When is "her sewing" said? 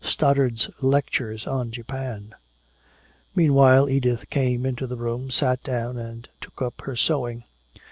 6.85-7.43